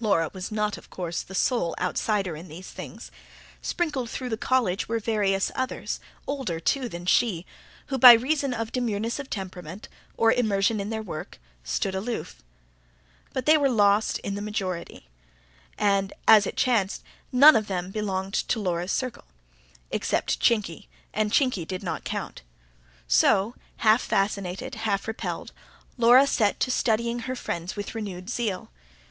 [0.00, 3.10] Laura was not, of course, the sole outsider in these things;
[3.60, 7.44] sprinkled through the College were various others, older, too, than she,
[7.88, 9.86] who by reason of demureness of temperament,
[10.16, 12.42] or immersion in their work, stood aloof.
[13.34, 15.10] But they were lost in the majority,
[15.76, 19.24] and, as it chanced, none of them belonged to Laura's circle.
[19.90, 22.40] Except Chinky and Chinky did not count.
[23.06, 25.52] So, half fascinated, half repelled,
[25.98, 28.70] Laura set to studying her friends with renewed zeal.